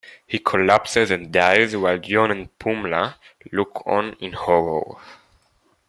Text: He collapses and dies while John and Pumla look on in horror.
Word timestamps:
He 0.25 0.39
collapses 0.39 1.11
and 1.11 1.31
dies 1.31 1.77
while 1.77 1.99
John 1.99 2.31
and 2.31 2.49
Pumla 2.57 3.17
look 3.51 3.83
on 3.85 4.13
in 4.19 4.33
horror. 4.33 4.97